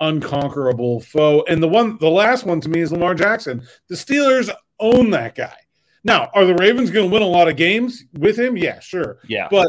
[0.00, 1.44] unconquerable foe.
[1.48, 3.66] And the one, the last one to me is Lamar Jackson.
[3.88, 5.56] The Steelers own that guy.
[6.04, 8.56] Now, are the Ravens going to win a lot of games with him?
[8.56, 9.18] Yeah, sure.
[9.26, 9.48] Yeah.
[9.50, 9.68] But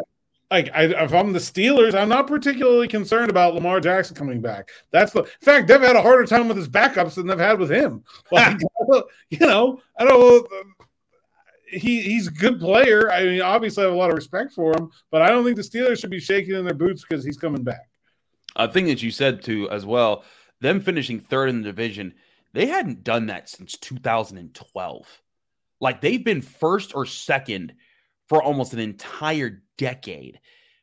[0.52, 4.70] like, I, if I'm the Steelers, I'm not particularly concerned about Lamar Jackson coming back.
[4.92, 7.60] That's the in fact they've had a harder time with his backups than they've had
[7.60, 8.04] with him.
[8.32, 8.60] Like,
[9.30, 10.48] you know, I don't know.
[11.72, 13.12] He he's a good player.
[13.12, 15.56] I mean, obviously, I have a lot of respect for him, but I don't think
[15.56, 17.89] the Steelers should be shaking in their boots because he's coming back.
[18.60, 20.24] A thing that you said too, as well,
[20.62, 22.14] them finishing third in the division,
[22.54, 25.22] they hadn't done that since 2012.
[25.82, 27.74] Like they've been first or second
[28.28, 30.40] for almost an entire decade,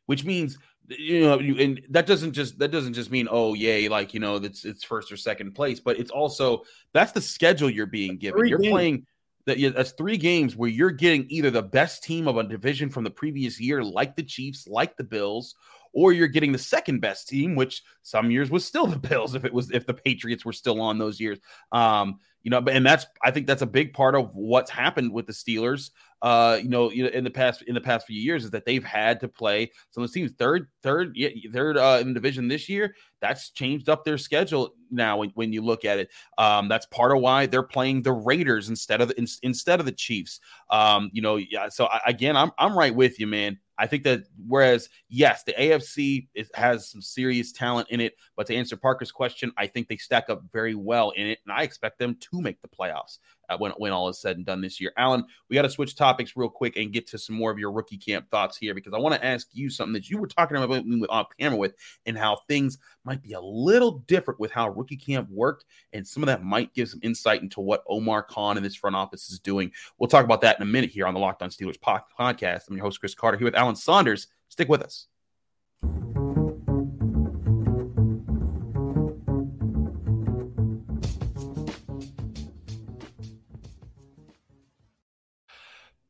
[0.07, 0.57] which means
[0.89, 4.39] you know, and that doesn't just that doesn't just mean oh yay, like you know
[4.39, 6.63] that's it's first or second place, but it's also
[6.93, 8.39] that's the schedule you're being given.
[8.39, 8.71] you you're games.
[8.71, 9.05] playing
[9.45, 13.03] that that's three games where you're getting either the best team of a division from
[13.03, 15.55] the previous year, like the Chiefs, like the Bills,
[15.97, 19.45] or you're getting the second best team, which some years was still the Bills if
[19.45, 21.39] it was if the Patriots were still on those years.
[21.71, 25.27] Um, you know, and that's I think that's a big part of what's happened with
[25.27, 25.91] the Steelers.
[26.21, 29.19] Uh, you know, in the past in the past few years is that they've had
[29.19, 31.15] to play some of the teams third, third,
[31.53, 32.95] third uh, in the division this year.
[33.21, 35.17] That's changed up their schedule now.
[35.17, 38.69] When, when you look at it, um, that's part of why they're playing the Raiders
[38.69, 40.39] instead of the, in, instead of the Chiefs.
[40.71, 41.69] Um, you know, yeah.
[41.69, 43.59] So I, again, I'm I'm right with you, man.
[43.77, 48.47] I think that whereas yes, the AFC is, has some serious talent in it, but
[48.47, 51.61] to answer Parker's question, I think they stack up very well in it, and I
[51.61, 54.79] expect them to make the playoffs uh, when when all is said and done this
[54.79, 54.91] year.
[54.97, 57.71] Alan, we got to switch topics real quick and get to some more of your
[57.71, 60.57] rookie camp thoughts here because I want to ask you something that you were talking
[60.57, 64.97] about off camera with, and how things might be a little different with how rookie
[64.97, 68.65] camp worked, and some of that might give some insight into what Omar Khan and
[68.65, 69.71] this front office is doing.
[69.97, 72.69] We'll talk about that in a minute here on the Locked On Steelers podcast.
[72.69, 74.27] I'm your host Chris Carter here with Alan Saunders.
[74.49, 75.07] Stick with us.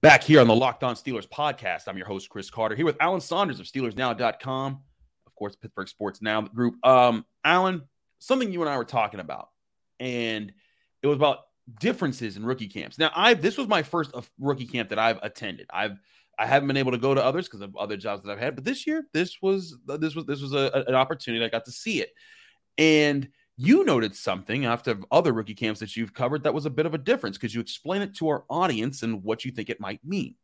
[0.08, 2.96] Back here on the Locked On Steelers podcast, I'm your host, Chris Carter, here with
[3.02, 4.82] Alan Saunders of SteelersNow.com,
[5.26, 6.76] of course, Pittsburgh Sports Now group.
[6.88, 7.82] Um, Alan,
[8.20, 9.50] something you and I were talking about,
[10.00, 10.54] and
[11.04, 11.40] it was about
[11.82, 12.98] differences in rookie camps.
[12.98, 15.68] Now, I this was my first rookie camp that I've attended.
[15.74, 16.00] I've
[16.40, 18.56] I haven't been able to go to others because of other jobs that I've had,
[18.56, 21.44] but this year, this was this was this was a, an opportunity.
[21.44, 22.14] I got to see it,
[22.78, 26.86] and you noted something after other rookie camps that you've covered that was a bit
[26.86, 27.38] of a difference.
[27.38, 30.36] Could you explain it to our audience and what you think it might mean?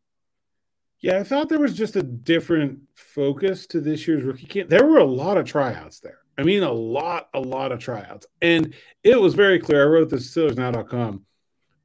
[0.99, 4.69] Yeah, I thought there was just a different focus to this year's rookie camp.
[4.69, 6.19] There were a lot of tryouts there.
[6.37, 8.25] I mean, a lot, a lot of tryouts.
[8.41, 8.73] And
[9.03, 9.83] it was very clear.
[9.83, 11.25] I wrote this SteelersNow.com.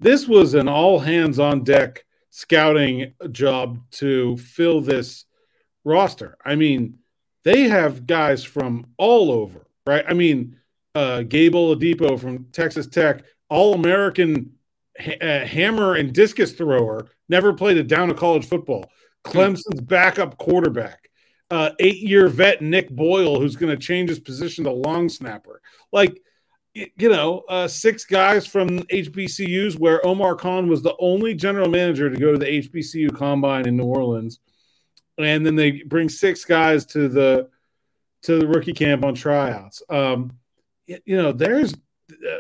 [0.01, 5.25] This was an all hands on deck scouting job to fill this
[5.85, 6.39] roster.
[6.45, 6.99] I mean,
[7.43, 10.05] they have guys from all over, right?
[10.09, 10.57] I mean,
[10.95, 11.55] uh, Gabe
[12.19, 14.53] from Texas Tech, All American
[14.99, 18.91] ha- uh, hammer and discus thrower, never played a down of college football.
[19.25, 21.11] Clemson's backup quarterback,
[21.51, 25.61] uh, eight year vet Nick Boyle, who's going to change his position to long snapper.
[25.93, 26.21] Like,
[26.75, 32.09] you know, uh, six guys from HBCUs, where Omar Khan was the only general manager
[32.09, 34.39] to go to the HBCU combine in New Orleans.
[35.19, 37.49] And then they bring six guys to the
[38.23, 39.83] to the rookie camp on tryouts.
[39.89, 40.38] Um,
[41.05, 41.75] you know, there's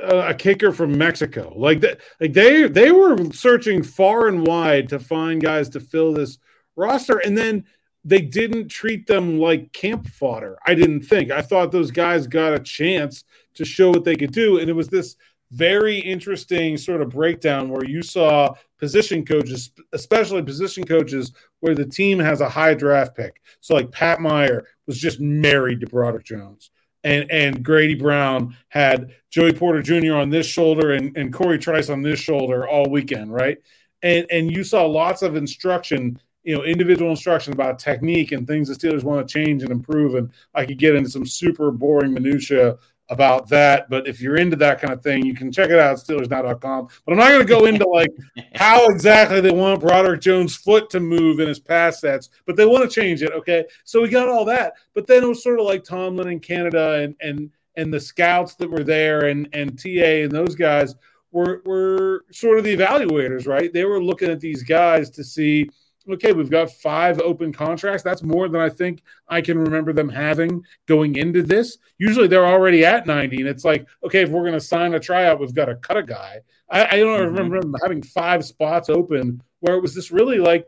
[0.02, 1.52] a, a kicker from Mexico.
[1.56, 6.12] Like that, like they they were searching far and wide to find guys to fill
[6.12, 6.38] this
[6.76, 7.64] roster, and then
[8.04, 10.58] they didn't treat them like camp fodder.
[10.66, 11.30] I didn't think.
[11.30, 14.74] I thought those guys got a chance to show what they could do, and it
[14.74, 15.16] was this
[15.50, 21.86] very interesting sort of breakdown where you saw position coaches, especially position coaches, where the
[21.86, 23.40] team has a high draft pick.
[23.60, 26.70] So like Pat Meyer was just married to Broderick Jones.
[27.04, 30.14] And, and Grady Brown had Joey Porter Jr.
[30.14, 33.58] on this shoulder and, and Cory Trice on this shoulder all weekend, right?
[34.02, 38.68] And and you saw lots of instruction, you know, individual instruction about technique and things
[38.68, 40.14] the Steelers want to change and improve.
[40.14, 42.76] And I could get into some super boring minutia
[43.10, 43.88] about that.
[43.88, 46.88] But if you're into that kind of thing, you can check it out at Steelersnow.com.
[47.04, 48.10] But I'm not going to go into like
[48.54, 52.66] how exactly they want Broderick Jones' foot to move in his pass sets, but they
[52.66, 53.32] want to change it.
[53.32, 53.64] Okay.
[53.84, 54.74] So we got all that.
[54.94, 58.56] But then it was sort of like Tomlin in Canada and and and the scouts
[58.56, 60.94] that were there and and TA and those guys
[61.30, 63.72] were were sort of the evaluators, right?
[63.72, 65.70] They were looking at these guys to see
[66.10, 68.02] okay, we've got five open contracts.
[68.02, 71.78] That's more than I think I can remember them having going into this.
[71.98, 75.00] Usually they're already at 90, and it's like, okay, if we're going to sign a
[75.00, 76.40] tryout, we've got to cut a guy.
[76.70, 77.38] I, I don't Mhm.
[77.38, 80.66] remember having five spots open where it was this really like,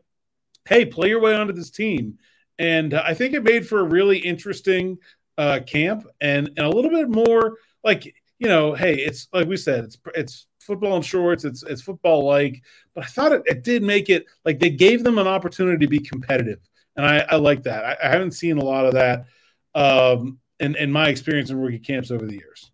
[0.68, 2.18] hey, play your way onto this team.
[2.58, 4.98] And uh, I think it made for a really interesting
[5.38, 8.04] uh, camp and, and a little bit more like,
[8.38, 12.24] you know, hey, it's like we said, it's it's football in shorts, it's it's football
[12.24, 12.62] like,
[12.94, 15.90] but I thought it, it did make it like they gave them an opportunity to
[15.90, 16.60] be competitive,
[16.96, 17.84] and I, I like that.
[17.84, 19.26] I, I haven't seen a lot of that
[19.74, 22.70] um, in in my experience in rookie camps over the years.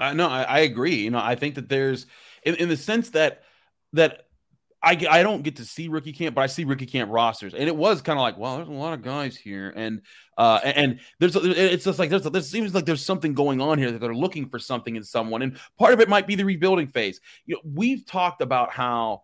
[0.00, 0.96] I no, I, I agree.
[0.96, 2.06] You know, I think that there's
[2.42, 3.42] in, in the sense that
[3.92, 4.27] that
[4.82, 7.64] I I don't get to see rookie camp, but I see rookie camp rosters, and
[7.64, 10.02] it was kind of like, well, there's a lot of guys here, and
[10.36, 13.90] uh, and, there's it's just like there's there seems like there's something going on here
[13.90, 16.86] that they're looking for something in someone, and part of it might be the rebuilding
[16.86, 17.20] phase.
[17.46, 19.22] You know, we've talked about how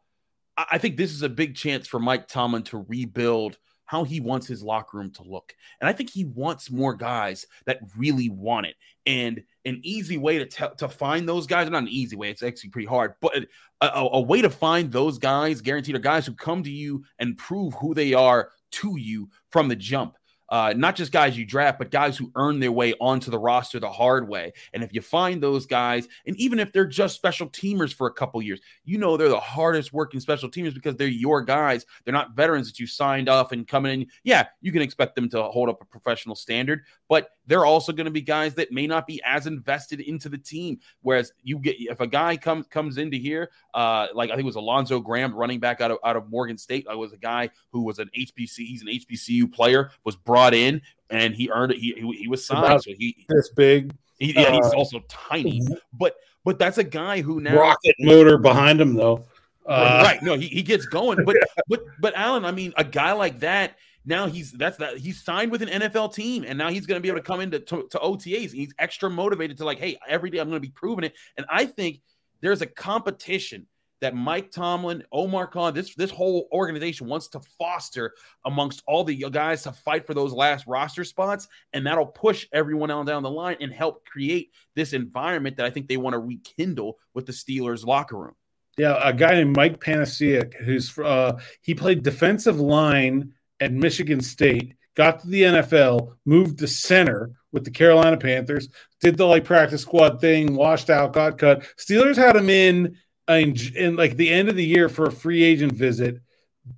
[0.56, 4.46] I think this is a big chance for Mike Tomlin to rebuild how he wants
[4.46, 5.54] his locker room to look.
[5.80, 8.76] And I think he wants more guys that really want it.
[9.06, 12.42] And an easy way to tell to find those guys, not an easy way, it's
[12.42, 13.36] actually pretty hard, but
[13.80, 17.04] a, a, a way to find those guys, guaranteed, are guys who come to you
[17.18, 20.16] and prove who they are to you from the jump.
[20.50, 23.80] Uh, not just guys you draft, but guys who earn their way onto the roster
[23.80, 24.52] the hard way.
[24.72, 28.12] And if you find those guys, and even if they're just special teamers for a
[28.12, 31.86] couple years, you know they're the hardest working special teamers because they're your guys.
[32.04, 34.06] They're not veterans that you signed off and coming in.
[34.22, 38.06] Yeah, you can expect them to hold up a professional standard, but they're also going
[38.06, 40.78] to be guys that may not be as invested into the team.
[41.02, 44.46] Whereas you get if a guy comes comes into here, uh, like I think it
[44.46, 47.50] was Alfonzo Graham, running back out of out of Morgan State, uh, was a guy
[47.72, 48.66] who was an HBC.
[48.66, 51.78] He's an HBCU player, was brought in and he earned it.
[51.78, 55.00] He he, he was signed, About so he, This big he yeah, he's uh, also
[55.08, 55.60] tiny,
[55.92, 59.26] but but that's a guy who now rocket motor behind him, though.
[59.66, 60.22] Uh, right.
[60.22, 61.24] No, he, he gets going.
[61.24, 61.36] But
[61.68, 65.50] but but Alan, I mean, a guy like that, now he's that's that he's signed
[65.50, 67.98] with an NFL team and now he's gonna be able to come into to, to
[67.98, 68.52] OTAs.
[68.52, 71.14] He's extra motivated to like, hey, every day I'm gonna be proving it.
[71.36, 72.00] And I think
[72.40, 73.66] there's a competition
[74.04, 78.12] that Mike Tomlin, Omar Khan, this this whole organization wants to foster
[78.44, 82.90] amongst all the guys to fight for those last roster spots, and that'll push everyone
[82.90, 86.18] on down the line and help create this environment that I think they want to
[86.18, 88.34] rekindle with the Steelers locker room.
[88.76, 94.74] Yeah, a guy named Mike Panasiuk, who's uh, he played defensive line at Michigan State,
[94.94, 98.68] got to the NFL, moved to center with the Carolina Panthers,
[99.00, 101.62] did the like practice squad thing, washed out, got cut.
[101.76, 102.96] Steelers had him in
[103.28, 106.20] in, in like the end of the year for a free agent visit.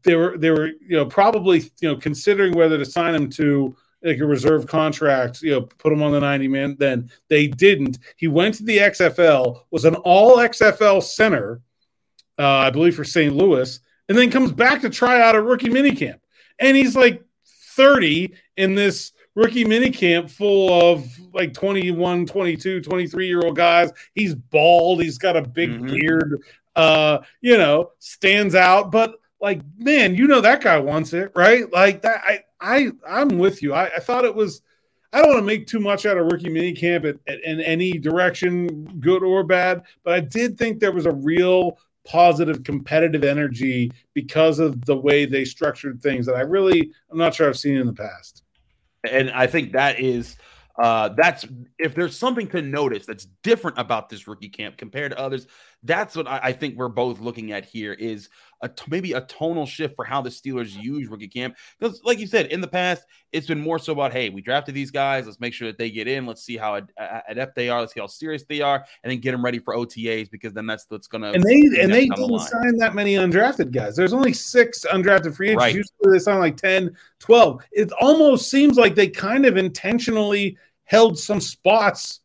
[0.03, 3.77] They were they were you know probably you know considering whether to sign him to
[4.03, 6.77] like a reserve contract, you know, put him on the 90 man.
[6.79, 7.99] Then they didn't.
[8.17, 11.61] He went to the XFL, was an all XFL center,
[12.39, 13.35] uh, I believe for St.
[13.35, 16.19] Louis, and then comes back to try out a rookie minicamp.
[16.59, 23.41] And he's like 30 in this rookie minicamp full of like 21, 22, 23 year
[23.43, 23.93] old guys.
[24.15, 25.91] He's bald, he's got a big Mhm.
[25.91, 26.41] beard,
[26.75, 31.71] uh, you know, stands out, but like, man, you know that guy wants it, right?
[31.73, 33.75] Like that I I I'm with you.
[33.75, 34.63] I, I thought it was
[35.13, 37.61] I I don't want to make too much out of rookie minicamp at, at, in
[37.61, 43.25] any direction, good or bad, but I did think there was a real positive competitive
[43.25, 47.59] energy because of the way they structured things that I really I'm not sure I've
[47.59, 48.43] seen in the past.
[49.11, 50.37] And I think that is
[50.79, 51.47] uh, that's
[51.79, 55.47] if there's something to notice that's different about this rookie camp compared to others.
[55.87, 58.29] That's what I, I think we're both looking at here is
[58.63, 61.57] a t- maybe a tonal shift for how the Steelers use rookie camp.
[61.79, 64.75] Because, like you said, in the past, it's been more so about hey, we drafted
[64.75, 66.93] these guys, let's make sure that they get in, let's see how ad-
[67.29, 69.77] adept they are, let's see how serious they are, and then get them ready for
[69.77, 71.33] OTAs because then that's what's gonna.
[71.33, 73.95] And they and they didn't the sign that many undrafted guys.
[73.95, 75.63] There's only six undrafted free agents.
[75.63, 75.75] Right.
[75.75, 77.63] Usually they sign like 10, 12.
[77.73, 82.21] It almost seems like they kind of intentionally held some spots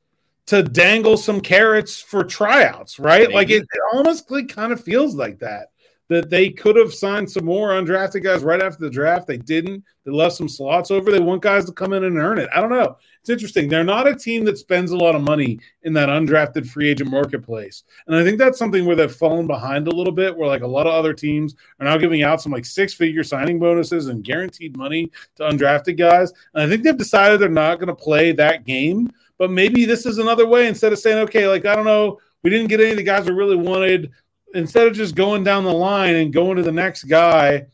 [0.52, 3.22] to dangle some carrots for tryouts, right?
[3.22, 3.34] Maybe.
[3.34, 5.68] Like it, it almost like kind of feels like that.
[6.10, 9.28] That they could have signed some more undrafted guys right after the draft.
[9.28, 9.82] They didn't.
[10.04, 11.10] They left some slots over.
[11.10, 12.50] They want guys to come in and earn it.
[12.54, 12.98] I don't know.
[13.22, 13.70] It's interesting.
[13.70, 17.10] They're not a team that spends a lot of money in that undrafted free agent
[17.10, 17.84] marketplace.
[18.08, 20.68] And I think that's something where they've fallen behind a little bit, where like a
[20.68, 24.22] lot of other teams are now giving out some like six figure signing bonuses and
[24.22, 26.34] guaranteed money to undrafted guys.
[26.54, 30.06] And I think they've decided they're not going to play that game but maybe this
[30.06, 32.92] is another way instead of saying, okay, like, I don't know, we didn't get any
[32.92, 34.12] of the guys we really wanted.
[34.54, 37.66] Instead of just going down the line and going to the next guy,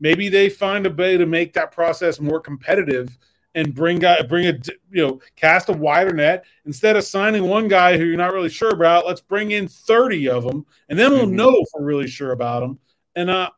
[0.00, 3.16] maybe they find a way to make that process more competitive
[3.54, 4.58] and bring guy bring a
[4.90, 8.50] you know cast a wider net instead of signing one guy who you're not really
[8.50, 11.36] sure about let's bring in 30 of them and then we'll mm-hmm.
[11.36, 12.78] know if we're really sure about them
[13.14, 13.48] and uh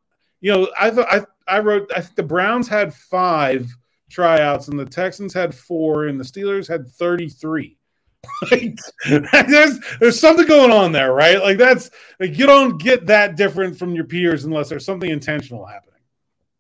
[0.41, 3.75] you know i i i wrote i think the browns had five
[4.11, 7.79] tryouts, and the Texans had four, and the Steelers had 33.
[8.51, 8.79] like,
[9.49, 11.41] there's there's something going on there, right?
[11.41, 15.65] Like that's like you don't get that different from your peers unless there's something intentional
[15.65, 15.96] happening.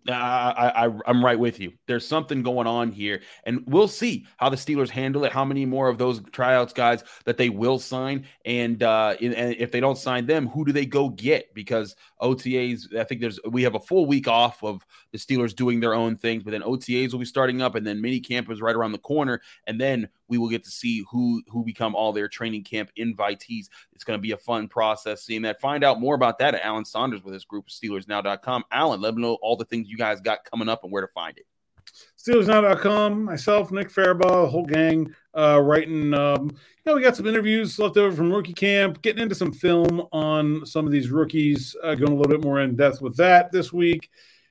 [0.09, 1.73] I, I I'm right with you.
[1.87, 5.33] There's something going on here, and we'll see how the Steelers handle it.
[5.33, 9.73] How many more of those tryouts guys that they will sign, and uh, and if
[9.73, 11.53] they don't sign them, who do they go get?
[11.55, 15.81] Because OTAs, I think there's we have a full week off of the Steelers doing
[15.81, 18.61] their own thing, but then OTAs will be starting up, and then mini camp is
[18.61, 22.13] right around the corner, and then we will get to see who who become all
[22.13, 23.67] their training camp invitees.
[23.93, 25.61] It's going to be a fun process seeing that.
[25.61, 28.65] Find out more about that at Alan Saunders with his group SteelersNow.com.
[28.71, 31.09] Alan, let me know all the things you guys got coming up and where to
[31.09, 31.47] find it.
[32.19, 36.13] SteelersNow.com, myself, Nick Farabaugh, the whole gang, uh, writing.
[36.13, 39.53] Um, you know, we got some interviews left over from rookie camp, getting into some
[39.53, 43.17] film on some of these rookies, uh, going a little bit more in depth with
[43.17, 44.11] that this week.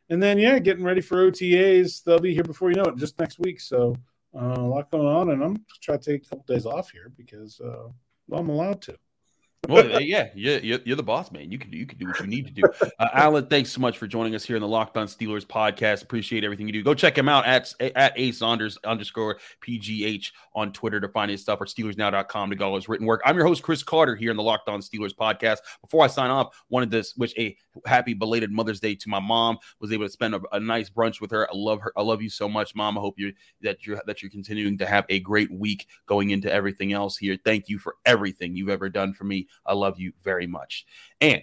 [0.09, 2.03] And then, yeah, getting ready for OTAs.
[2.03, 3.59] They'll be here before you know it, just next week.
[3.59, 3.95] So,
[4.35, 7.11] uh, a lot going on, and I'm trying to take a couple days off here
[7.15, 7.89] because uh,
[8.27, 8.97] well, I'm allowed to
[9.67, 11.51] well, yeah, you're, you're, the boss, man.
[11.51, 12.63] You can do you can do what you need to do.
[12.99, 16.03] Uh, Alan, thanks so much for joining us here in the Locked On Steelers podcast.
[16.03, 16.83] Appreciate everything you do.
[16.83, 21.41] Go check him out at at a Saunders underscore pgh on Twitter to find his
[21.41, 23.21] stuff or SteelersNow.com to go all his written work.
[23.25, 25.57] I'm your host Chris Carter here in the Locked On Steelers podcast.
[25.81, 29.57] Before I sign off, wanted to wish a happy belated Mother's Day to my mom.
[29.79, 31.49] Was able to spend a, a nice brunch with her.
[31.49, 31.91] I love her.
[31.97, 32.97] I love you so much, mom.
[32.97, 36.51] I hope you that you're that you're continuing to have a great week going into
[36.51, 37.37] everything else here.
[37.43, 39.47] Thank you for everything you've ever done for me.
[39.65, 40.85] I love you very much.
[41.21, 41.41] And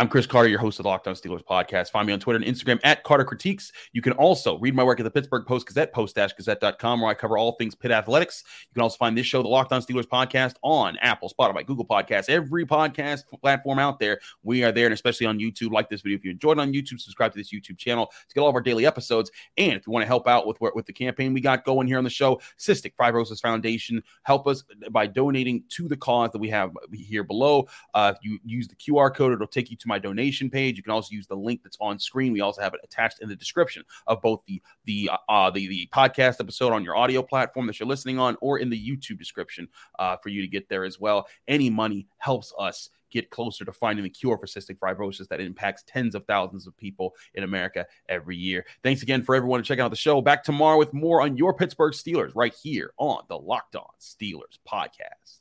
[0.00, 1.90] I'm Chris Carter, your host of the Locked On Steelers podcast.
[1.90, 3.72] Find me on Twitter and Instagram at Carter Critiques.
[3.92, 7.36] You can also read my work at the Pittsburgh Post Gazette, post-gazette.com, where I cover
[7.36, 8.44] all things Pitt athletics.
[8.70, 11.84] You can also find this show, the Locked On Steelers podcast, on Apple, Spotify, Google
[11.84, 14.20] Podcasts, every podcast platform out there.
[14.44, 15.72] We are there, and especially on YouTube.
[15.72, 17.00] Like this video if you enjoyed on YouTube.
[17.00, 19.32] Subscribe to this YouTube channel to get all of our daily episodes.
[19.56, 21.98] And if you want to help out with with the campaign we got going here
[21.98, 26.50] on the show, Cystic Fibrosis Foundation, help us by donating to the cause that we
[26.50, 27.66] have here below.
[27.94, 30.76] Uh, if you use the QR code, it'll take you my donation page.
[30.76, 32.32] You can also use the link that's on screen.
[32.32, 35.88] We also have it attached in the description of both the the uh, the, the
[35.92, 39.68] podcast episode on your audio platform that you're listening on, or in the YouTube description
[39.98, 41.26] uh, for you to get there as well.
[41.48, 45.82] Any money helps us get closer to finding the cure for cystic fibrosis that impacts
[45.86, 48.66] tens of thousands of people in America every year.
[48.82, 50.20] Thanks again for everyone checking out the show.
[50.20, 54.58] Back tomorrow with more on your Pittsburgh Steelers right here on the Locked On Steelers
[54.70, 55.38] podcast.